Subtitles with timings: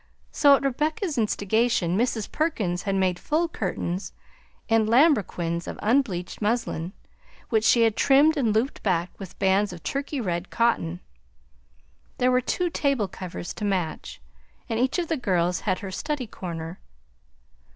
[0.31, 2.31] So at Rebecca's instigation Mrs.
[2.31, 4.13] Perkins had made full curtains
[4.67, 6.93] and lambrequins of unbleached muslin,
[7.49, 11.01] which she had trimmed and looped back with bands of Turkey red cotton.
[12.17, 14.19] There were two table covers to match,
[14.67, 16.79] and each of the girls had her study corner.